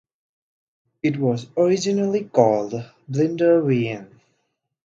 [1.03, 2.73] It was originally called
[3.07, 4.07] Blindernveien.